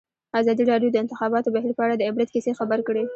ازادي 0.39 0.63
راډیو 0.71 0.89
د 0.91 0.93
د 0.95 1.01
انتخاباتو 1.03 1.53
بهیر 1.55 1.71
په 1.77 1.83
اړه 1.85 1.95
د 1.97 2.01
عبرت 2.09 2.29
کیسې 2.33 2.51
خبر 2.59 2.79
کړي. 2.87 3.03